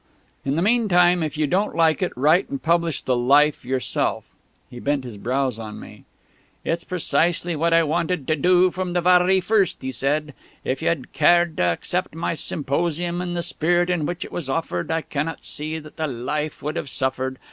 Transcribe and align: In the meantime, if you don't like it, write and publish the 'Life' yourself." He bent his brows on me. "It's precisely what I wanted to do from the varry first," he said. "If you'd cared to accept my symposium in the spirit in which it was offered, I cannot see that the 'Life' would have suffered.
In 0.43 0.55
the 0.55 0.63
meantime, 0.63 1.21
if 1.21 1.37
you 1.37 1.45
don't 1.45 1.75
like 1.75 2.01
it, 2.01 2.11
write 2.15 2.49
and 2.49 2.59
publish 2.63 3.03
the 3.03 3.15
'Life' 3.15 3.63
yourself." 3.63 4.25
He 4.67 4.79
bent 4.79 5.03
his 5.03 5.15
brows 5.17 5.59
on 5.59 5.79
me. 5.79 6.05
"It's 6.65 6.83
precisely 6.83 7.55
what 7.55 7.71
I 7.71 7.83
wanted 7.83 8.25
to 8.25 8.35
do 8.35 8.71
from 8.71 8.93
the 8.93 9.01
varry 9.01 9.39
first," 9.39 9.83
he 9.83 9.91
said. 9.91 10.33
"If 10.65 10.81
you'd 10.81 11.13
cared 11.13 11.55
to 11.57 11.65
accept 11.71 12.15
my 12.15 12.33
symposium 12.33 13.21
in 13.21 13.35
the 13.35 13.43
spirit 13.43 13.91
in 13.91 14.07
which 14.07 14.25
it 14.25 14.31
was 14.31 14.49
offered, 14.49 14.89
I 14.89 15.01
cannot 15.03 15.45
see 15.45 15.77
that 15.77 15.97
the 15.97 16.07
'Life' 16.07 16.63
would 16.63 16.77
have 16.77 16.89
suffered. 16.89 17.37